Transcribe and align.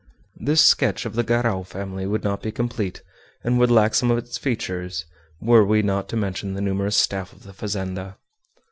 This 0.39 0.61
sketch 0.65 1.05
of 1.05 1.13
the 1.13 1.21
Garral 1.23 1.63
family 1.63 2.07
would 2.07 2.23
not 2.23 2.41
be 2.41 2.51
complete, 2.51 3.03
and 3.43 3.59
would 3.59 3.69
lack 3.69 3.93
some 3.93 4.09
of 4.09 4.17
its 4.17 4.35
features, 4.35 5.05
were 5.39 5.63
we 5.63 5.83
not 5.83 6.09
to 6.09 6.17
mention 6.17 6.55
the 6.55 6.59
numerous 6.61 6.95
staff 6.95 7.31
of 7.31 7.43
the 7.43 7.53
fazenda. 7.53 8.17